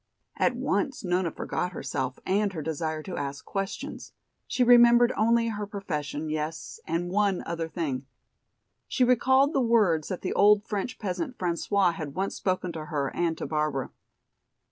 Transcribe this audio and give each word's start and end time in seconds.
At 0.35 0.55
once 0.55 1.03
Nona 1.03 1.29
forgot 1.29 1.73
herself 1.73 2.17
and 2.25 2.53
her 2.53 2.63
desire 2.63 3.03
to 3.03 3.17
ask 3.17 3.45
questions. 3.45 4.13
She 4.47 4.63
remembered 4.63 5.13
only 5.15 5.49
her 5.49 5.67
profession, 5.67 6.27
yes, 6.27 6.79
and 6.87 7.11
one 7.11 7.43
other 7.45 7.69
thing. 7.69 8.07
She 8.87 9.03
recalled 9.03 9.53
the 9.53 9.61
words 9.61 10.07
that 10.07 10.21
the 10.23 10.33
old 10.33 10.63
French 10.65 10.97
peasant, 10.97 11.37
François, 11.37 11.93
had 11.93 12.15
once 12.15 12.33
spoken 12.33 12.71
to 12.71 12.85
her 12.85 13.15
and 13.15 13.37
to 13.37 13.45
Barbara. 13.45 13.91